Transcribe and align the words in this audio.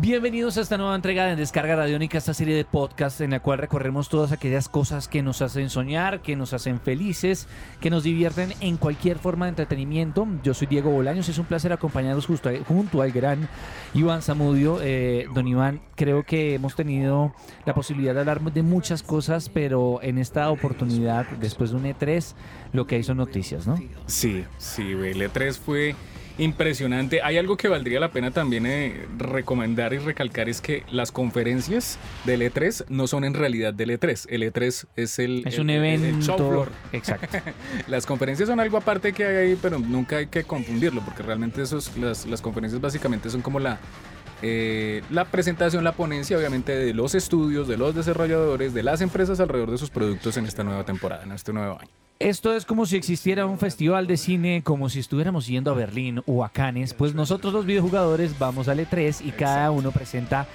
Bienvenidos 0.00 0.56
a 0.56 0.60
esta 0.60 0.78
nueva 0.78 0.94
entrega 0.94 1.26
de 1.26 1.34
Descarga 1.34 1.74
Radiónica, 1.74 2.18
esta 2.18 2.32
serie 2.32 2.54
de 2.54 2.64
podcasts 2.64 3.20
en 3.20 3.32
la 3.32 3.40
cual 3.40 3.58
recorremos 3.58 4.08
todas 4.08 4.30
aquellas 4.30 4.68
cosas 4.68 5.08
que 5.08 5.24
nos 5.24 5.42
hacen 5.42 5.70
soñar, 5.70 6.22
que 6.22 6.36
nos 6.36 6.52
hacen 6.52 6.78
felices, 6.80 7.48
que 7.80 7.90
nos 7.90 8.04
divierten 8.04 8.54
en 8.60 8.76
cualquier 8.76 9.18
forma 9.18 9.46
de 9.46 9.50
entretenimiento. 9.50 10.28
Yo 10.44 10.54
soy 10.54 10.68
Diego 10.68 10.92
Bolaños, 10.92 11.28
es 11.28 11.38
un 11.38 11.46
placer 11.46 11.72
acompañarlos 11.72 12.26
justo, 12.26 12.48
junto 12.68 13.02
al 13.02 13.10
gran 13.10 13.48
Iván 13.92 14.22
Zamudio. 14.22 14.78
Eh, 14.80 15.26
don 15.34 15.48
Iván, 15.48 15.80
creo 15.96 16.22
que 16.22 16.54
hemos 16.54 16.76
tenido 16.76 17.34
la 17.66 17.74
posibilidad 17.74 18.14
de 18.14 18.20
hablar 18.20 18.40
de 18.40 18.62
muchas 18.62 19.02
cosas, 19.02 19.48
pero 19.48 19.98
en 20.00 20.18
esta 20.18 20.48
oportunidad, 20.50 21.26
después 21.40 21.70
de 21.70 21.76
un 21.76 21.84
E3, 21.86 22.34
lo 22.72 22.86
que 22.86 22.94
hay 22.94 23.02
son 23.02 23.16
noticias, 23.16 23.66
¿no? 23.66 23.76
Sí, 24.06 24.44
sí, 24.58 24.92
el 24.92 25.20
E3 25.20 25.54
fue 25.54 25.96
impresionante. 26.38 27.20
Hay 27.22 27.36
algo 27.36 27.56
que 27.56 27.68
valdría 27.68 28.00
la 28.00 28.10
pena 28.10 28.30
también 28.30 28.64
eh, 28.66 29.06
recomendar 29.18 29.92
y 29.92 29.98
recalcar 29.98 30.48
es 30.48 30.60
que 30.60 30.84
las 30.90 31.12
conferencias 31.12 31.98
del 32.24 32.42
E3 32.42 32.84
no 32.88 33.06
son 33.06 33.24
en 33.24 33.34
realidad 33.34 33.74
del 33.74 33.90
E3. 33.90 34.26
El 34.30 34.42
E3 34.44 34.86
es 34.96 35.18
el, 35.18 35.42
Es 35.46 35.54
el- 35.54 35.60
un 35.60 35.70
el 35.70 35.84
evento. 35.84 36.24
show 36.24 36.36
floor. 36.38 36.70
Exacto. 36.92 37.38
Las 37.88 38.06
conferencias 38.06 38.48
son 38.48 38.60
algo 38.60 38.76
aparte 38.78 39.12
que 39.12 39.24
hay 39.24 39.36
ahí, 39.48 39.58
pero 39.60 39.78
nunca 39.78 40.16
hay 40.18 40.26
que 40.28 40.44
confundirlo, 40.44 41.00
porque 41.02 41.22
realmente 41.22 41.60
esos, 41.62 41.96
las, 41.96 42.24
las 42.26 42.40
conferencias 42.40 42.80
básicamente 42.80 43.28
son 43.30 43.42
como 43.42 43.58
la, 43.60 43.78
eh, 44.42 45.02
la 45.10 45.24
presentación, 45.24 45.82
la 45.84 45.92
ponencia, 45.92 46.36
obviamente, 46.38 46.72
de 46.76 46.94
los 46.94 47.14
estudios, 47.14 47.66
de 47.68 47.76
los 47.76 47.94
desarrolladores, 47.94 48.74
de 48.74 48.82
las 48.82 49.00
empresas 49.00 49.40
alrededor 49.40 49.70
de 49.70 49.78
sus 49.78 49.90
productos 49.90 50.36
en 50.36 50.46
esta 50.46 50.62
nueva 50.64 50.84
temporada, 50.84 51.24
en 51.24 51.32
este 51.32 51.52
nuevo 51.52 51.78
año. 51.80 51.90
Esto 52.20 52.52
es 52.52 52.64
como 52.64 52.84
si 52.84 52.96
existiera 52.96 53.46
un 53.46 53.60
festival 53.60 54.08
de 54.08 54.16
cine, 54.16 54.62
como 54.64 54.88
si 54.88 54.98
estuviéramos 54.98 55.46
yendo 55.46 55.70
a 55.70 55.74
Berlín 55.74 56.20
o 56.26 56.44
a 56.44 56.48
Cannes. 56.48 56.92
Pues 56.92 57.14
nosotros 57.14 57.52
los 57.52 57.64
videojugadores 57.64 58.36
vamos 58.36 58.66
al 58.66 58.80
E3 58.80 59.24
y 59.24 59.30
cada 59.30 59.70
uno 59.70 59.92
presenta 59.92 60.48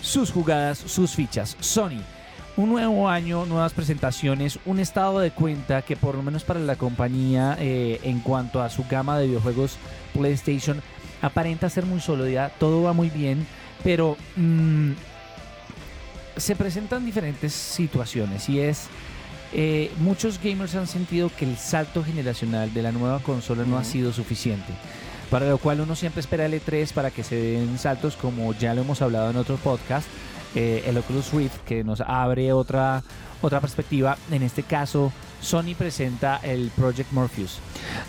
sus 0.00 0.30
jugadas, 0.30 0.78
sus 0.78 1.14
fichas. 1.14 1.54
Sony, 1.60 2.00
un 2.56 2.70
nuevo 2.70 3.10
año, 3.10 3.44
nuevas 3.44 3.74
presentaciones, 3.74 4.58
un 4.64 4.78
estado 4.78 5.18
de 5.18 5.32
cuenta 5.32 5.82
que 5.82 5.96
por 5.96 6.14
lo 6.14 6.22
menos 6.22 6.44
para 6.44 6.60
la 6.60 6.76
compañía 6.76 7.58
eh, 7.60 8.00
en 8.04 8.20
cuanto 8.20 8.62
a 8.62 8.70
su 8.70 8.86
gama 8.88 9.18
de 9.18 9.26
videojuegos 9.26 9.76
PlayStation 10.14 10.80
aparenta 11.20 11.68
ser 11.68 11.84
muy 11.84 12.00
sólida, 12.00 12.48
todo 12.58 12.84
va 12.84 12.94
muy 12.94 13.10
bien, 13.10 13.46
pero 13.84 14.16
mm, 14.36 14.92
se 16.38 16.56
presentan 16.56 17.04
diferentes 17.04 17.52
situaciones 17.52 18.48
y 18.48 18.60
es... 18.60 18.88
Eh, 19.52 19.92
muchos 19.98 20.40
gamers 20.42 20.74
han 20.74 20.86
sentido 20.86 21.30
que 21.36 21.44
el 21.44 21.56
salto 21.56 22.02
generacional 22.02 22.72
de 22.72 22.82
la 22.82 22.92
nueva 22.92 23.20
consola 23.20 23.64
no 23.64 23.78
ha 23.78 23.84
sido 23.84 24.12
suficiente. 24.12 24.72
Para 25.30 25.48
lo 25.48 25.58
cual 25.58 25.80
uno 25.80 25.96
siempre 25.96 26.20
espera 26.20 26.46
el 26.46 26.54
E3 26.54 26.92
para 26.92 27.10
que 27.10 27.24
se 27.24 27.36
den 27.36 27.78
saltos, 27.78 28.16
como 28.16 28.52
ya 28.54 28.74
lo 28.74 28.82
hemos 28.82 29.00
hablado 29.00 29.30
en 29.30 29.36
otro 29.36 29.56
podcast, 29.56 30.06
eh, 30.54 30.84
el 30.86 30.98
Oculus 30.98 31.32
Rift, 31.32 31.56
que 31.64 31.82
nos 31.84 32.02
abre 32.02 32.52
otra, 32.52 33.02
otra 33.40 33.60
perspectiva. 33.60 34.18
En 34.30 34.42
este 34.42 34.62
caso, 34.62 35.10
Sony 35.40 35.74
presenta 35.76 36.36
el 36.42 36.70
Project 36.76 37.12
Morpheus. 37.12 37.60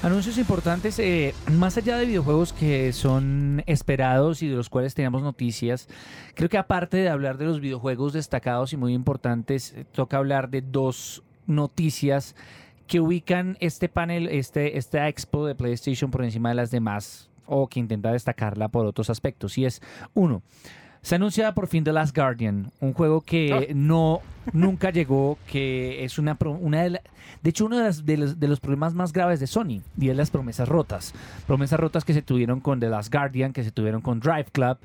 Anuncios 0.02 0.38
importantes, 0.38 1.00
eh, 1.00 1.34
más 1.52 1.78
allá 1.78 1.98
de 1.98 2.06
videojuegos 2.06 2.54
que 2.54 2.94
son 2.94 3.64
esperados 3.66 4.44
y 4.44 4.50
de 4.50 4.56
los 4.56 4.70
cuales 4.70 4.94
tenemos 4.94 5.24
noticias, 5.24 5.88
creo 6.36 6.50
que 6.50 6.58
aparte 6.58 6.98
de 6.98 7.10
hablar 7.10 7.38
de 7.38 7.46
los 7.46 7.60
videojuegos 7.60 8.14
destacados 8.14 8.74
y 8.74 8.78
muy 8.78 8.94
importantes, 8.94 9.74
eh, 9.74 9.86
toca 9.92 10.18
hablar 10.18 10.50
de 10.50 10.62
dos 10.62 11.24
noticias 11.48 12.36
que 12.88 13.00
ubican 13.00 13.58
este 13.60 13.90
panel, 13.90 14.28
este, 14.28 14.78
esta 14.78 15.08
expo 15.08 15.46
de 15.46 15.56
PlayStation 15.56 16.12
por 16.12 16.24
encima 16.24 16.50
de 16.50 16.56
las 16.56 16.70
demás 16.72 17.30
o 17.46 17.68
que 17.68 17.80
intenta 17.80 18.12
destacarla 18.12 18.68
por 18.68 18.86
otros 18.86 19.10
aspectos. 19.10 19.58
Y 19.58 19.66
es, 19.66 19.82
uno, 20.14 20.42
se 21.02 21.16
anuncia 21.16 21.54
por 21.54 21.68
fin 21.68 21.84
The 21.84 21.92
Last 21.94 22.16
Guardian, 22.16 22.72
un 22.80 22.94
juego 22.94 23.22
que 23.22 23.72
no 23.76 24.22
nunca 24.54 24.90
llegó, 24.92 25.38
que 25.52 26.04
es 26.06 26.18
una, 26.20 26.38
una 26.62 26.84
de, 26.84 26.90
la- 26.92 27.02
de 27.42 27.50
hecho 27.50 27.66
uno 27.66 27.78
de, 27.78 27.84
las- 27.84 28.06
de 28.06 28.18
los, 28.18 28.40
de 28.40 28.48
los 28.48 28.60
problemas 28.60 28.94
más 28.94 29.12
graves 29.12 29.40
de 29.40 29.48
Sony, 29.48 29.82
y 30.00 30.10
es 30.10 30.16
las 30.16 30.32
promesas 30.32 30.68
rotas. 30.70 31.14
Promesas 31.48 31.80
rotas 31.80 32.06
que 32.06 32.14
se 32.14 32.22
tuvieron 32.22 32.60
con 32.62 32.80
The 32.80 32.90
Last 32.90 33.14
Guardian, 33.14 33.52
que 33.54 33.64
se 33.64 33.72
tuvieron 33.72 34.02
con 34.02 34.20
Drive 34.20 34.48
Club. 34.52 34.78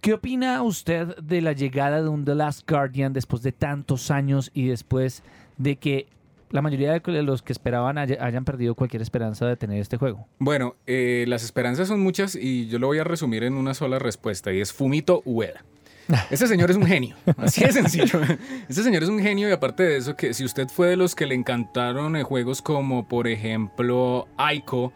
¿Qué 0.00 0.14
opina 0.14 0.62
usted 0.62 1.16
de 1.18 1.40
la 1.40 1.52
llegada 1.52 2.02
de 2.02 2.08
un 2.08 2.24
The 2.24 2.34
Last 2.34 2.68
Guardian 2.70 3.12
después 3.12 3.42
de 3.42 3.52
tantos 3.52 4.10
años 4.10 4.50
y 4.54 4.66
después 4.66 5.22
de 5.56 5.76
que 5.76 6.06
la 6.50 6.62
mayoría 6.62 6.92
de 6.92 7.22
los 7.22 7.42
que 7.42 7.52
esperaban 7.52 7.98
haya- 7.98 8.24
hayan 8.24 8.44
perdido 8.44 8.74
cualquier 8.74 9.02
esperanza 9.02 9.46
de 9.46 9.56
tener 9.56 9.80
este 9.80 9.96
juego? 9.96 10.26
Bueno, 10.38 10.76
eh, 10.86 11.24
las 11.28 11.42
esperanzas 11.44 11.88
son 11.88 12.00
muchas 12.00 12.36
y 12.36 12.68
yo 12.68 12.78
lo 12.78 12.86
voy 12.86 12.98
a 12.98 13.04
resumir 13.04 13.42
en 13.42 13.54
una 13.54 13.74
sola 13.74 13.98
respuesta 13.98 14.52
y 14.52 14.60
es 14.60 14.72
Fumito 14.72 15.22
Ueda. 15.24 15.64
Ese 16.30 16.46
señor 16.46 16.70
es 16.70 16.76
un 16.76 16.86
genio, 16.86 17.16
así 17.38 17.64
de 17.64 17.72
sencillo. 17.72 18.20
Ese 18.68 18.84
señor 18.84 19.02
es 19.02 19.08
un 19.08 19.18
genio 19.18 19.48
y 19.48 19.52
aparte 19.52 19.82
de 19.82 19.96
eso, 19.96 20.14
que 20.14 20.34
si 20.34 20.44
usted 20.44 20.68
fue 20.68 20.86
de 20.88 20.96
los 20.96 21.16
que 21.16 21.26
le 21.26 21.34
encantaron 21.34 22.14
eh, 22.14 22.22
juegos 22.22 22.62
como 22.62 23.08
por 23.08 23.26
ejemplo 23.26 24.28
Ico 24.54 24.92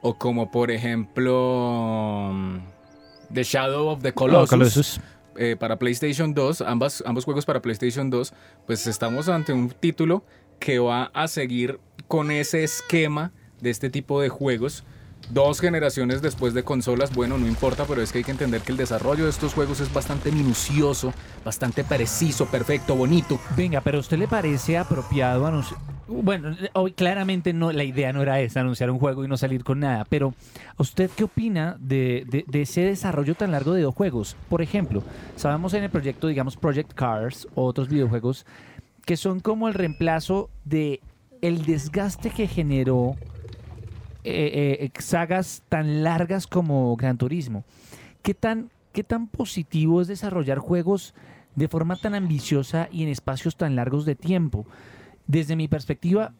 o 0.00 0.14
como 0.18 0.50
por 0.50 0.70
ejemplo 0.70 2.30
mm, 2.32 2.58
The 3.32 3.42
Shadow 3.42 3.88
of 3.88 4.02
the 4.02 4.12
Colossus, 4.12 5.00
eh, 5.36 5.56
para 5.58 5.78
PlayStation 5.78 6.34
2, 6.34 6.62
ambas, 6.62 7.02
ambos 7.06 7.24
juegos 7.24 7.44
para 7.44 7.60
PlayStation 7.60 8.10
2, 8.10 8.32
pues 8.66 8.86
estamos 8.86 9.28
ante 9.28 9.52
un 9.52 9.70
título 9.70 10.24
que 10.58 10.78
va 10.78 11.10
a 11.14 11.28
seguir 11.28 11.80
con 12.08 12.30
ese 12.30 12.64
esquema 12.64 13.32
de 13.60 13.70
este 13.70 13.90
tipo 13.90 14.20
de 14.20 14.28
juegos. 14.28 14.84
Dos 15.30 15.60
generaciones 15.60 16.20
después 16.20 16.52
de 16.52 16.64
consolas, 16.64 17.14
bueno, 17.14 17.38
no 17.38 17.46
importa, 17.46 17.86
pero 17.86 18.02
es 18.02 18.12
que 18.12 18.18
hay 18.18 18.24
que 18.24 18.30
entender 18.30 18.60
que 18.60 18.72
el 18.72 18.78
desarrollo 18.78 19.24
de 19.24 19.30
estos 19.30 19.54
juegos 19.54 19.80
es 19.80 19.92
bastante 19.92 20.30
minucioso, 20.30 21.14
bastante 21.44 21.82
preciso, 21.82 22.46
perfecto, 22.46 22.94
bonito. 22.94 23.40
Venga, 23.56 23.80
pero 23.80 23.98
¿a 23.98 24.00
usted 24.00 24.18
le 24.18 24.28
parece 24.28 24.76
apropiado 24.76 25.46
anunciar? 25.46 25.93
Bueno, 26.06 26.54
hoy 26.74 26.92
claramente 26.92 27.52
no, 27.52 27.72
la 27.72 27.84
idea 27.84 28.12
no 28.12 28.20
era 28.20 28.40
esa, 28.40 28.60
anunciar 28.60 28.90
un 28.90 28.98
juego 28.98 29.24
y 29.24 29.28
no 29.28 29.38
salir 29.38 29.64
con 29.64 29.80
nada, 29.80 30.04
pero 30.04 30.34
¿a 30.76 30.82
usted 30.82 31.10
qué 31.16 31.24
opina 31.24 31.76
de 31.80 32.44
ese 32.52 32.82
desarrollo 32.82 33.34
tan 33.34 33.52
largo 33.52 33.72
de 33.72 33.82
dos 33.82 33.94
juegos? 33.94 34.36
Por 34.50 34.60
ejemplo, 34.60 35.02
sabemos 35.36 35.72
en 35.72 35.84
el 35.84 35.90
proyecto, 35.90 36.28
digamos, 36.28 36.56
Project 36.56 36.92
Cars 36.92 37.48
o 37.54 37.64
otros 37.64 37.88
videojuegos 37.88 38.44
que 39.04 39.16
son 39.16 39.40
como 39.40 39.68
el 39.68 39.74
reemplazo 39.74 40.50
de 40.64 41.00
el 41.42 41.64
desgaste 41.66 42.30
que 42.30 42.46
generó 42.46 43.16
eh, 44.24 44.78
eh, 44.80 44.90
sagas 44.98 45.62
tan 45.68 46.02
largas 46.02 46.46
como 46.46 46.96
Gran 46.96 47.18
Turismo. 47.18 47.64
¿Qué 48.22 48.32
tan, 48.32 48.70
¿Qué 48.92 49.04
tan 49.04 49.26
positivo 49.26 50.00
es 50.00 50.08
desarrollar 50.08 50.58
juegos 50.58 51.14
de 51.54 51.68
forma 51.68 51.96
tan 51.96 52.14
ambiciosa 52.14 52.88
y 52.90 53.02
en 53.02 53.10
espacios 53.10 53.56
tan 53.56 53.76
largos 53.76 54.06
de 54.06 54.14
tiempo? 54.14 54.66
Desde 55.26 55.56
mi 55.56 55.68
perspectiva, 55.68 56.32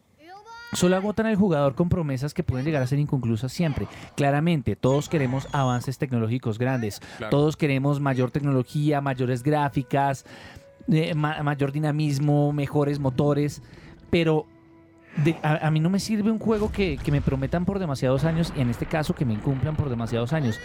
solo 0.73 0.95
agotan 0.95 1.25
al 1.25 1.35
jugador 1.35 1.75
con 1.75 1.89
promesas 1.89 2.33
que 2.33 2.43
pueden 2.43 2.65
llegar 2.65 2.81
a 2.83 2.87
ser 2.87 2.99
inconclusas 2.99 3.51
siempre. 3.51 3.87
Claramente, 4.15 4.75
todos 4.75 5.09
queremos 5.09 5.47
avances 5.53 5.97
tecnológicos 5.97 6.57
grandes, 6.59 7.01
Claro. 7.17 7.29
todos 7.31 7.55
queremos 7.57 7.99
mayor 7.99 8.31
tecnología, 8.31 9.01
mayores 9.01 9.41
gráficas, 9.43 10.25
eh, 10.91 11.13
ma- 11.15 11.41
mayor 11.43 11.71
dinamismo, 11.71 12.51
mejores 12.53 12.99
motores, 12.99 13.61
pero 14.09 14.45
de- 15.23 15.37
a, 15.41 15.65
a 15.67 15.71
mí 15.71 15.79
no 15.79 15.89
me 15.89 15.99
sirve 15.99 16.29
un 16.29 16.39
juego 16.39 16.71
que, 16.71 16.97
que 17.01 17.11
me 17.11 17.21
prometan 17.21 17.63
por 17.65 17.79
demasiados 17.79 18.23
años 18.25 18.51
y 18.55 18.59
en 18.61 18.69
este 18.69 18.85
caso 18.85 19.15
que 19.15 19.23
me 19.25 19.33
incumplan 19.33 19.75
por 19.75 19.89
demasiados 19.89 20.33
años. 20.33 20.59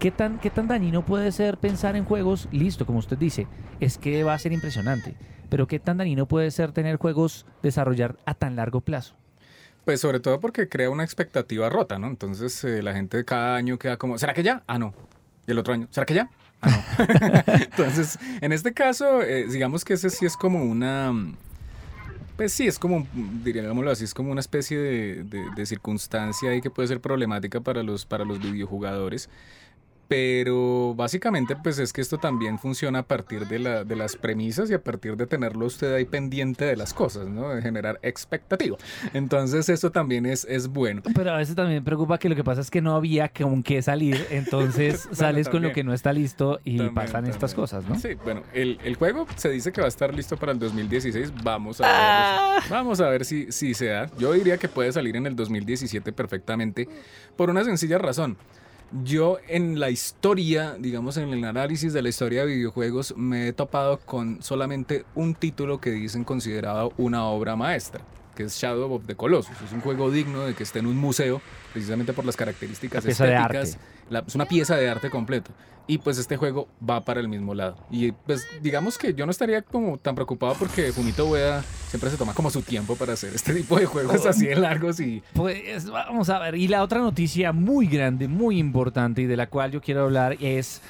¿Qué 0.00 0.10
tan, 0.10 0.38
¿Qué 0.40 0.50
tan 0.50 0.66
dañino 0.68 1.06
puede 1.06 1.32
ser 1.32 1.56
pensar 1.56 1.96
en 1.96 2.04
juegos? 2.04 2.48
Listo, 2.52 2.84
como 2.84 2.98
usted 2.98 3.16
dice, 3.16 3.46
es 3.80 3.96
que 3.96 4.24
va 4.24 4.34
a 4.34 4.38
ser 4.38 4.52
impresionante. 4.52 5.14
Pero 5.48 5.66
¿qué 5.66 5.78
tan 5.78 5.98
dañino 5.98 6.26
puede 6.26 6.50
ser 6.50 6.72
tener 6.72 6.96
juegos 6.96 7.46
desarrollar 7.62 8.16
a 8.26 8.34
tan 8.34 8.56
largo 8.56 8.80
plazo? 8.80 9.14
Pues 9.84 10.00
sobre 10.00 10.18
todo 10.18 10.40
porque 10.40 10.68
crea 10.68 10.90
una 10.90 11.04
expectativa 11.04 11.68
rota, 11.68 11.98
¿no? 11.98 12.08
Entonces 12.08 12.64
eh, 12.64 12.82
la 12.82 12.92
gente 12.92 13.24
cada 13.24 13.54
año 13.54 13.78
queda 13.78 13.96
como, 13.96 14.18
¿será 14.18 14.34
que 14.34 14.42
ya? 14.42 14.64
Ah, 14.66 14.80
no. 14.80 14.92
Y 15.46 15.52
el 15.52 15.58
otro 15.58 15.74
año, 15.74 15.86
¿será 15.92 16.04
que 16.04 16.14
ya? 16.14 16.28
Ah, 16.60 16.70
no. 17.46 17.54
Entonces, 17.54 18.18
en 18.40 18.50
este 18.52 18.72
caso, 18.72 19.22
eh, 19.22 19.46
digamos 19.46 19.84
que 19.84 19.94
ese 19.94 20.10
sí 20.10 20.26
es 20.26 20.36
como 20.36 20.64
una... 20.64 21.12
Pues 22.36 22.52
sí, 22.52 22.66
es 22.66 22.80
como, 22.80 23.06
diríamoslo 23.44 23.90
así, 23.90 24.02
es 24.04 24.12
como 24.12 24.32
una 24.32 24.40
especie 24.40 24.76
de, 24.76 25.66
circunstancia 25.66 26.50
ahí 26.50 26.60
que 26.60 26.68
puede 26.68 26.88
ser 26.88 27.00
problemática 27.00 27.60
para 27.60 27.84
los, 27.84 28.04
para 28.04 28.24
los 28.24 28.40
videojugadores. 28.40 29.30
Pero 30.08 30.94
básicamente 30.94 31.56
pues 31.56 31.78
es 31.78 31.92
que 31.92 32.00
esto 32.00 32.18
también 32.18 32.58
funciona 32.58 33.00
a 33.00 33.02
partir 33.02 33.46
de, 33.46 33.58
la, 33.58 33.84
de 33.84 33.96
las 33.96 34.16
premisas 34.16 34.70
y 34.70 34.74
a 34.74 34.82
partir 34.82 35.16
de 35.16 35.26
tenerlo 35.26 35.66
usted 35.66 35.92
ahí 35.94 36.04
pendiente 36.04 36.64
de 36.64 36.76
las 36.76 36.94
cosas, 36.94 37.26
¿no? 37.26 37.48
De 37.48 37.62
generar 37.62 37.98
expectativa. 38.02 38.76
Entonces 39.14 39.68
eso 39.68 39.90
también 39.90 40.26
es, 40.26 40.44
es 40.48 40.68
bueno. 40.68 41.02
Pero 41.14 41.32
a 41.32 41.36
veces 41.38 41.56
también 41.56 41.82
preocupa 41.82 42.18
que 42.18 42.28
lo 42.28 42.36
que 42.36 42.44
pasa 42.44 42.60
es 42.60 42.70
que 42.70 42.80
no 42.80 42.94
había 42.94 43.28
con 43.28 43.62
qué 43.62 43.82
salir, 43.82 44.26
entonces 44.30 45.08
sales 45.12 45.48
con 45.48 45.62
lo 45.62 45.72
que 45.72 45.82
no 45.82 45.92
está 45.92 46.12
listo 46.12 46.60
y 46.64 46.80
pasan 46.90 47.26
estas 47.26 47.54
cosas, 47.54 47.88
¿no? 47.88 47.98
Sí, 47.98 48.14
bueno, 48.24 48.42
el, 48.52 48.78
el, 48.84 48.96
juego 48.96 49.26
se 49.36 49.50
dice 49.50 49.72
que 49.72 49.80
va 49.80 49.86
a 49.86 49.88
estar 49.88 50.14
listo 50.14 50.36
para 50.36 50.52
el 50.52 50.58
2016. 50.58 51.32
Vamos 51.42 51.80
a 51.80 51.86
ver, 51.86 51.94
ah. 51.96 52.60
vamos 52.70 53.00
a 53.00 53.08
ver 53.08 53.24
si, 53.24 53.50
si 53.52 53.74
se 53.74 53.86
da. 53.86 54.10
Yo 54.18 54.32
diría 54.32 54.56
que 54.58 54.68
puede 54.68 54.92
salir 54.92 55.16
en 55.16 55.26
el 55.26 55.36
2017 55.36 56.12
perfectamente 56.12 56.88
por 57.36 57.50
una 57.50 57.64
sencilla 57.64 57.98
razón. 57.98 58.36
Yo 59.02 59.38
en 59.48 59.80
la 59.80 59.90
historia, 59.90 60.76
digamos 60.78 61.16
en 61.16 61.30
el 61.30 61.44
análisis 61.44 61.92
de 61.92 62.02
la 62.02 62.08
historia 62.08 62.46
de 62.46 62.54
videojuegos, 62.54 63.14
me 63.16 63.48
he 63.48 63.52
topado 63.52 63.98
con 63.98 64.42
solamente 64.42 65.04
un 65.14 65.34
título 65.34 65.80
que 65.80 65.90
dicen 65.90 66.24
considerado 66.24 66.92
una 66.96 67.24
obra 67.24 67.56
maestra, 67.56 68.04
que 68.36 68.44
es 68.44 68.56
Shadow 68.56 68.92
of 68.92 69.06
the 69.06 69.16
Colossus. 69.16 69.60
Es 69.64 69.72
un 69.72 69.80
juego 69.80 70.10
digno 70.10 70.46
de 70.46 70.54
que 70.54 70.62
esté 70.62 70.78
en 70.78 70.86
un 70.86 70.96
museo, 70.96 71.40
precisamente 71.72 72.12
por 72.12 72.24
las 72.24 72.36
características 72.36 73.04
estéticas. 73.04 73.78
es 74.26 74.34
una 74.34 74.46
pieza 74.46 74.76
de 74.76 74.88
arte 74.88 75.10
completo 75.10 75.50
y 75.86 75.98
pues 75.98 76.18
este 76.18 76.36
juego 76.36 76.68
va 76.88 77.04
para 77.04 77.20
el 77.20 77.28
mismo 77.28 77.54
lado. 77.54 77.76
Y 77.90 78.12
pues 78.12 78.46
digamos 78.62 78.98
que 78.98 79.14
yo 79.14 79.26
no 79.26 79.30
estaría 79.30 79.62
como 79.62 79.98
tan 79.98 80.14
preocupado 80.14 80.54
porque 80.58 80.92
Fumito 80.92 81.26
Ueda 81.26 81.64
siempre 81.96 82.10
se 82.10 82.18
toma 82.18 82.34
como 82.34 82.50
su 82.50 82.60
tiempo 82.60 82.94
para 82.94 83.14
hacer 83.14 83.34
este 83.34 83.54
tipo 83.54 83.78
de 83.78 83.86
juegos 83.86 84.26
así 84.26 84.44
de 84.44 84.56
largos 84.56 85.00
y... 85.00 85.22
Pues 85.32 85.88
vamos 85.88 86.28
a 86.28 86.38
ver, 86.38 86.54
y 86.56 86.68
la 86.68 86.82
otra 86.82 87.00
noticia 87.00 87.52
muy 87.52 87.86
grande, 87.86 88.28
muy 88.28 88.58
importante 88.58 89.22
y 89.22 89.24
de 89.24 89.34
la 89.34 89.46
cual 89.46 89.72
yo 89.72 89.80
quiero 89.80 90.02
hablar 90.02 90.36
es 90.38 90.82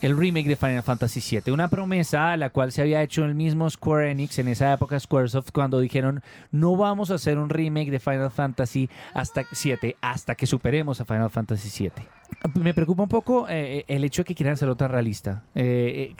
el 0.00 0.16
remake 0.16 0.48
de 0.48 0.56
Final 0.56 0.82
Fantasy 0.82 1.20
VII. 1.20 1.52
Una 1.52 1.68
promesa 1.68 2.32
a 2.32 2.38
la 2.38 2.48
cual 2.48 2.72
se 2.72 2.80
había 2.80 3.02
hecho 3.02 3.26
el 3.26 3.34
mismo 3.34 3.68
Square 3.68 4.10
Enix 4.10 4.38
en 4.38 4.48
esa 4.48 4.72
época 4.72 4.98
Squaresoft 4.98 5.50
cuando 5.52 5.80
dijeron 5.80 6.22
no 6.50 6.78
vamos 6.78 7.10
a 7.10 7.16
hacer 7.16 7.36
un 7.36 7.50
remake 7.50 7.90
de 7.90 8.00
Final 8.00 8.30
Fantasy 8.30 8.88
hasta 9.12 9.44
7 9.52 9.96
hasta 10.00 10.34
que 10.34 10.46
superemos 10.46 10.98
a 10.98 11.04
Final 11.04 11.28
Fantasy 11.28 11.90
VII. 11.90 12.62
Me 12.62 12.72
preocupa 12.72 13.02
un 13.02 13.10
poco 13.10 13.46
eh, 13.50 13.80
eh, 13.80 13.84
el 13.88 14.02
hecho 14.02 14.22
de 14.22 14.28
que 14.28 14.34
quieran 14.34 14.54
hacerlo 14.54 14.76
tan 14.76 14.90
realista. 14.90 15.42
Eh, 15.54 16.14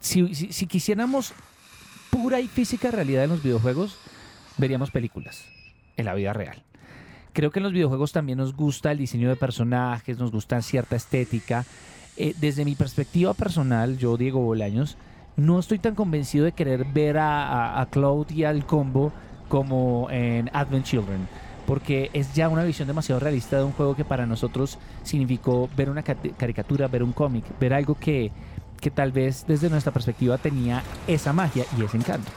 si, 0.00 0.34
si, 0.34 0.66
quisiéramos 0.66 1.34
pura 2.10 2.40
y 2.40 2.48
física 2.48 2.90
realidad 2.90 3.24
en 3.24 3.30
los 3.30 3.42
videojuegos, 3.42 3.96
veríamos 4.58 4.90
películas 4.90 5.46
en 5.96 6.04
la 6.04 6.14
vida 6.14 6.32
real. 6.32 6.62
Creo 7.32 7.50
que 7.50 7.60
en 7.60 7.64
los 7.64 7.72
videojuegos 7.72 8.12
también 8.12 8.38
nos 8.38 8.54
gusta 8.54 8.92
el 8.92 8.98
diseño 8.98 9.28
de 9.28 9.36
personajes, 9.36 10.18
nos 10.18 10.32
gusta 10.32 10.60
cierta 10.62 10.96
estética. 10.96 11.64
desde 12.16 12.64
mi 12.64 12.74
perspectiva 12.74 13.34
personal, 13.34 13.96
yo, 13.96 14.16
Diego 14.16 14.40
Bolaños, 14.40 14.96
no 15.36 15.58
estoy 15.58 15.78
tan 15.78 15.94
convencido 15.94 16.44
de 16.44 16.52
querer 16.52 16.84
ver 16.84 17.18
a, 17.18 17.80
a 17.80 17.86
Cloud 17.86 18.30
y 18.30 18.44
al 18.44 18.66
combo 18.66 19.12
como 19.48 20.08
en 20.10 20.50
Advent 20.52 20.84
Children 20.84 21.28
porque 21.70 22.10
es 22.14 22.34
ya 22.34 22.48
una 22.48 22.64
visión 22.64 22.88
demasiado 22.88 23.20
realista 23.20 23.58
de 23.58 23.62
un 23.62 23.70
juego 23.70 23.94
que 23.94 24.04
para 24.04 24.26
nosotros 24.26 24.76
significó 25.04 25.68
ver 25.76 25.88
una 25.88 26.02
caricatura, 26.02 26.88
ver 26.88 27.04
un 27.04 27.12
cómic, 27.12 27.44
ver 27.60 27.74
algo 27.74 27.94
que, 27.94 28.32
que 28.80 28.90
tal 28.90 29.12
vez 29.12 29.44
desde 29.46 29.70
nuestra 29.70 29.92
perspectiva 29.92 30.38
tenía 30.38 30.82
esa 31.06 31.32
magia 31.32 31.64
y 31.78 31.84
ese 31.84 31.96
encanto. 31.96 32.30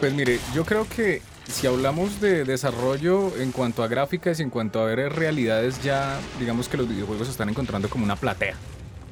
Pues 0.00 0.12
mire, 0.12 0.38
yo 0.54 0.64
creo 0.64 0.86
que 0.88 1.22
si 1.48 1.66
hablamos 1.66 2.20
de 2.20 2.44
desarrollo 2.44 3.36
en 3.36 3.52
cuanto 3.52 3.82
a 3.82 3.88
gráficas 3.88 4.40
y 4.40 4.42
en 4.42 4.50
cuanto 4.50 4.80
a 4.80 4.86
ver 4.86 5.12
realidades, 5.12 5.82
ya 5.82 6.18
digamos 6.38 6.68
que 6.68 6.76
los 6.76 6.88
videojuegos 6.88 7.26
se 7.26 7.32
están 7.32 7.48
encontrando 7.48 7.88
como 7.88 8.04
una 8.04 8.16
platea. 8.16 8.56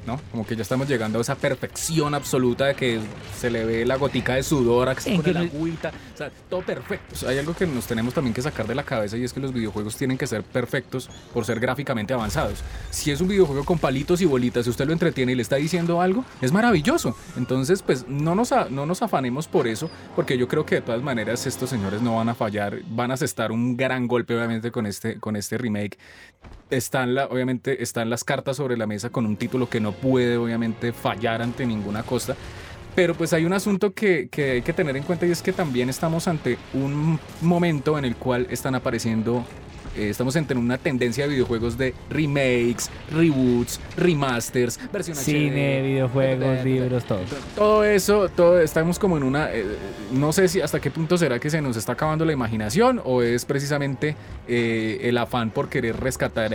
¿No? 0.05 0.19
Como 0.31 0.45
que 0.45 0.55
ya 0.55 0.61
estamos 0.61 0.87
llegando 0.87 1.19
a 1.19 1.21
esa 1.21 1.35
perfección 1.35 2.13
absoluta 2.13 2.65
de 2.65 2.75
que 2.75 2.99
se 3.37 3.49
le 3.49 3.65
ve 3.65 3.85
la 3.85 3.97
gotica 3.97 4.35
de 4.35 4.43
sudor 4.43 4.95
con 4.95 5.33
la 5.33 5.41
agüita, 5.41 5.91
o 6.13 6.17
sea, 6.17 6.31
todo 6.49 6.61
perfecto. 6.61 7.27
hay 7.27 7.37
algo 7.37 7.53
que 7.53 7.67
nos 7.67 7.85
tenemos 7.85 8.13
también 8.13 8.33
que 8.33 8.41
sacar 8.41 8.67
de 8.67 8.75
la 8.75 8.83
cabeza 8.83 9.17
y 9.17 9.23
es 9.23 9.33
que 9.33 9.39
los 9.39 9.53
videojuegos 9.53 9.95
tienen 9.95 10.17
que 10.17 10.27
ser 10.27 10.43
perfectos 10.43 11.09
por 11.33 11.45
ser 11.45 11.59
gráficamente 11.59 12.13
avanzados. 12.13 12.59
Si 12.89 13.11
es 13.11 13.21
un 13.21 13.27
videojuego 13.27 13.63
con 13.63 13.77
palitos 13.77 14.21
y 14.21 14.25
bolitas, 14.25 14.65
si 14.65 14.69
usted 14.69 14.85
lo 14.85 14.93
entretiene 14.93 15.33
y 15.33 15.35
le 15.35 15.41
está 15.41 15.57
diciendo 15.57 16.01
algo, 16.01 16.25
es 16.41 16.51
maravilloso. 16.51 17.15
Entonces, 17.37 17.81
pues 17.81 18.07
no 18.07 18.35
nos, 18.35 18.51
no 18.69 18.85
nos 18.85 19.01
afanemos 19.01 19.47
por 19.47 19.67
eso, 19.67 19.89
porque 20.15 20.37
yo 20.37 20.47
creo 20.47 20.65
que 20.65 20.75
de 20.75 20.81
todas 20.81 21.01
maneras 21.01 21.45
estos 21.45 21.69
señores 21.69 22.01
no 22.01 22.15
van 22.15 22.29
a 22.29 22.35
fallar, 22.35 22.79
van 22.89 23.11
a 23.11 23.15
asestar 23.15 23.51
un 23.51 23.77
gran 23.77 24.07
golpe 24.07 24.35
obviamente 24.35 24.71
con 24.71 24.85
este, 24.85 25.19
con 25.19 25.35
este 25.35 25.57
remake 25.57 25.97
están 26.69 27.15
la, 27.15 27.25
obviamente 27.25 27.83
están 27.83 28.09
las 28.09 28.23
cartas 28.23 28.57
sobre 28.57 28.77
la 28.77 28.87
mesa 28.87 29.09
con 29.09 29.25
un 29.25 29.35
título 29.35 29.69
que 29.69 29.79
no 29.79 29.90
puede 29.91 30.37
obviamente 30.37 30.93
fallar 30.93 31.41
ante 31.41 31.65
ninguna 31.65 32.03
costa. 32.03 32.35
Pero 32.93 33.15
pues 33.15 33.31
hay 33.31 33.45
un 33.45 33.53
asunto 33.53 33.93
que, 33.93 34.27
que, 34.29 34.51
hay 34.51 34.61
que 34.61 34.73
tener 34.73 34.97
en 34.97 35.03
cuenta 35.03 35.25
y 35.25 35.31
es 35.31 35.41
que 35.41 35.53
también 35.53 35.89
estamos 35.89 36.27
ante 36.27 36.57
un 36.73 37.19
momento 37.41 37.97
en 37.97 38.03
el 38.03 38.17
cual 38.17 38.47
están 38.49 38.75
apareciendo 38.75 39.45
eh, 39.95 40.09
estamos 40.09 40.35
en 40.37 40.57
una 40.57 40.77
tendencia 40.77 41.25
de 41.25 41.31
videojuegos 41.31 41.77
de 41.77 41.93
remakes, 42.09 42.89
reboots, 43.11 43.79
remasters, 43.97 44.79
versiones 44.91 45.23
Cine, 45.23 45.81
videojuegos, 45.81 46.63
libros, 46.63 47.03
todo. 47.03 47.19
Todo 47.55 47.83
eso, 47.83 48.29
todo 48.29 48.59
estamos 48.61 48.97
como 48.97 49.17
en 49.17 49.23
una... 49.23 49.51
Eh, 49.51 49.65
no 50.13 50.31
sé 50.31 50.47
si 50.47 50.61
hasta 50.61 50.79
qué 50.79 50.91
punto 50.91 51.17
será 51.17 51.39
que 51.39 51.49
se 51.49 51.61
nos 51.61 51.75
está 51.75 51.93
acabando 51.93 52.23
la 52.23 52.31
imaginación 52.31 53.01
o 53.03 53.21
es 53.21 53.43
precisamente 53.43 54.15
eh, 54.47 54.99
el 55.03 55.17
afán 55.17 55.49
por 55.49 55.67
querer 55.67 55.99
rescatar 55.99 56.51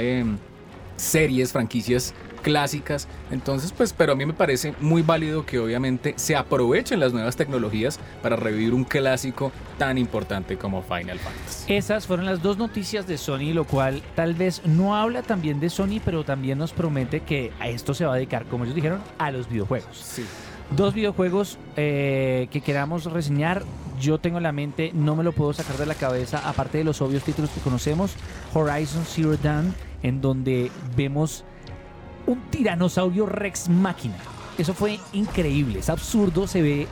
series, 0.97 1.53
franquicias 1.53 2.15
clásicas. 2.47 3.09
Entonces, 3.33 3.73
pues, 3.73 3.93
pero 3.93 4.13
a 4.13 4.15
mí 4.15 4.25
me 4.25 4.33
parece 4.33 4.73
muy 4.79 5.03
válido 5.03 5.45
que 5.45 5.59
obviamente 5.59 6.15
se 6.17 6.37
aprovechen 6.37 7.01
las 7.01 7.13
nuevas 7.13 7.35
tecnologías 7.35 7.99
para 8.23 8.37
revivir 8.37 8.73
un 8.73 8.85
clásico 8.85 9.51
tan 9.79 9.99
importante 9.99 10.57
como 10.57 10.81
Final 10.81 11.19
Fantasy. 11.19 11.75
Esas 11.75 12.07
fueron 12.07 12.25
las 12.25 12.43
dos 12.43 12.57
noticias 12.57 13.09
de 13.09 13.19
Sony, 13.19 13.53
lo 13.53 13.65
cual 13.65 14.01
tal 14.15 14.35
vez 14.35 14.63
no 14.65 14.95
habla 14.95 15.23
también 15.23 15.59
de 15.59 15.71
Sony, 15.71 16.01
pero 16.05 16.23
también 16.23 16.59
nos 16.59 16.73
promete 16.73 17.19
que 17.19 17.51
a 17.59 17.69
esto 17.69 17.95
se 17.95 18.05
va 18.05 18.13
a 18.13 18.15
dedicar, 18.17 18.45
como 18.45 18.63
ellos 18.63 18.77
dijeron, 18.77 19.01
a 19.19 19.33
los 19.33 19.49
videojuegos. 19.49 19.99
Sí. 19.99 20.25
Dos 20.77 20.95
videojuegos 20.95 21.59
eh, 21.77 22.47
que 22.53 22.61
queramos 22.61 23.07
reseñar. 23.07 23.65
Yo 24.01 24.19
tengo 24.19 24.37
en 24.37 24.45
la 24.45 24.53
mente, 24.53 24.93
no 24.95 25.17
me 25.17 25.25
lo 25.25 25.33
puedo 25.33 25.53
sacar 25.53 25.79
de 25.79 25.87
la 25.87 25.97
cabeza, 25.97 26.49
aparte 26.49 26.79
de 26.79 26.85
los 26.85 27.03
obvios 27.03 27.25
títulos 27.25 27.51
que 27.51 27.61
conocemos, 27.61 28.15
Horizon 28.55 29.05
Zero 29.05 29.37
Dawn, 29.37 29.75
en 30.05 30.21
donde 30.21 30.71
vemos 30.97 31.45
un 32.27 32.41
tiranosaurio 32.51 33.27
Rex 33.27 33.69
máquina. 33.69 34.17
Eso 34.59 34.75
fue 34.75 34.99
increíble, 35.13 35.81
es 35.81 35.91
absurdo, 35.91 36.47
se 36.47 36.63
ve 36.63 36.89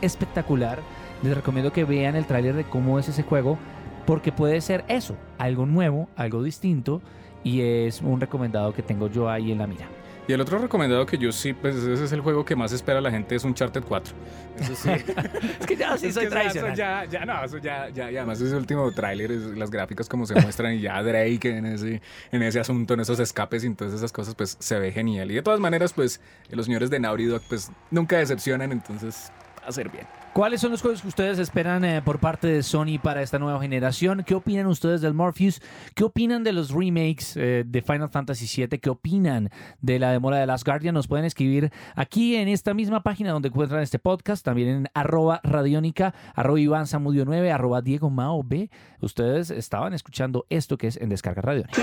espectacular. 0.00 0.80
Les 1.22 1.34
recomiendo 1.34 1.72
que 1.72 1.84
vean 1.84 2.16
el 2.16 2.26
tráiler 2.26 2.54
de 2.54 2.64
cómo 2.64 2.98
es 2.98 3.08
ese 3.08 3.22
juego, 3.22 3.58
porque 4.06 4.32
puede 4.32 4.60
ser 4.60 4.84
eso, 4.88 5.16
algo 5.38 5.66
nuevo, 5.66 6.08
algo 6.16 6.42
distinto, 6.42 7.00
y 7.44 7.60
es 7.60 8.00
un 8.00 8.20
recomendado 8.20 8.72
que 8.72 8.82
tengo 8.82 9.08
yo 9.08 9.30
ahí 9.30 9.52
en 9.52 9.58
la 9.58 9.66
mira. 9.66 9.86
Y 10.28 10.32
el 10.32 10.40
otro 10.40 10.58
recomendado 10.58 11.04
que 11.04 11.18
yo 11.18 11.32
sí, 11.32 11.52
pues 11.52 11.74
ese 11.74 12.04
es 12.04 12.12
el 12.12 12.20
juego 12.20 12.44
que 12.44 12.54
más 12.54 12.72
espera 12.72 13.00
la 13.00 13.10
gente, 13.10 13.34
es 13.34 13.44
Uncharted 13.44 13.82
4. 13.82 14.14
Eso 14.60 14.74
sí. 14.76 14.90
es 15.60 15.66
que 15.66 15.76
ya 15.76 15.98
sí 15.98 16.12
soy 16.12 16.28
tradicional. 16.28 16.76
Ya, 16.76 17.04
ya, 17.06 17.24
no, 17.24 17.44
eso 17.44 17.58
ya, 17.58 17.88
ya, 17.88 18.08
ya, 18.10 18.20
además 18.20 18.40
ese 18.40 18.54
último 18.54 18.92
tráiler, 18.92 19.30
las 19.30 19.70
gráficas 19.70 20.08
como 20.08 20.24
se 20.24 20.34
muestran 20.34 20.74
y 20.74 20.80
ya 20.80 21.02
Drake 21.02 21.56
en 21.56 21.66
ese, 21.66 22.00
en 22.30 22.42
ese 22.42 22.60
asunto, 22.60 22.94
en 22.94 23.00
esos 23.00 23.18
escapes 23.18 23.64
y 23.64 23.74
todas 23.74 23.94
esas 23.94 24.12
cosas, 24.12 24.36
pues 24.36 24.56
se 24.60 24.78
ve 24.78 24.92
genial. 24.92 25.30
Y 25.30 25.34
de 25.34 25.42
todas 25.42 25.58
maneras, 25.58 25.92
pues 25.92 26.20
los 26.50 26.66
señores 26.66 26.88
de 26.90 27.00
Naughty 27.00 27.24
Dog, 27.24 27.42
pues 27.48 27.72
nunca 27.90 28.18
decepcionan, 28.18 28.70
entonces 28.70 29.32
ser 29.70 29.90
bien. 29.90 30.06
¿Cuáles 30.32 30.62
son 30.62 30.70
los 30.70 30.80
juegos 30.80 31.02
que 31.02 31.08
ustedes 31.08 31.38
esperan 31.38 31.84
eh, 31.84 32.00
por 32.00 32.18
parte 32.18 32.46
de 32.48 32.62
Sony 32.62 32.98
para 33.02 33.20
esta 33.20 33.38
nueva 33.38 33.60
generación? 33.60 34.24
¿Qué 34.26 34.34
opinan 34.34 34.66
ustedes 34.66 35.02
del 35.02 35.12
Morpheus? 35.12 35.60
¿Qué 35.94 36.04
opinan 36.04 36.42
de 36.42 36.52
los 36.52 36.70
remakes 36.70 37.36
eh, 37.36 37.64
de 37.66 37.82
Final 37.82 38.08
Fantasy 38.08 38.46
VII? 38.66 38.78
¿Qué 38.78 38.88
opinan 38.88 39.50
de 39.82 39.98
la 39.98 40.10
demora 40.10 40.38
de 40.38 40.46
Last 40.46 40.64
Guardian? 40.64 40.94
Nos 40.94 41.06
pueden 41.06 41.26
escribir 41.26 41.70
aquí 41.94 42.36
en 42.36 42.48
esta 42.48 42.72
misma 42.72 43.02
página 43.02 43.30
donde 43.32 43.48
encuentran 43.48 43.82
este 43.82 43.98
podcast, 43.98 44.42
también 44.42 44.68
en 44.68 44.88
arroba 44.94 45.40
radiónica, 45.44 46.14
arroba 46.34 46.58
Iván 46.58 46.86
Samudio 46.86 47.26
9, 47.26 47.52
arroba 47.52 47.82
Diego 47.82 48.08
Mao 48.08 48.42
B. 48.42 48.70
Ustedes 49.02 49.50
estaban 49.50 49.92
escuchando 49.92 50.46
esto 50.48 50.78
que 50.78 50.86
es 50.86 50.96
en 50.96 51.10
Descarga 51.10 51.42
Radiónica. 51.42 51.82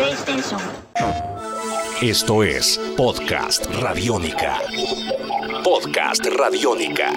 Esto 2.01 2.43
es 2.43 2.79
Podcast 2.97 3.67
Radiónica. 3.79 4.57
Podcast 5.63 6.25
Radiónica. 6.25 7.13